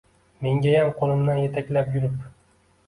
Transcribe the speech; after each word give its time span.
Mengayam 0.45 0.89
qo‘limdan 1.03 1.43
yetaklab 1.45 1.95
yurib 1.99 2.19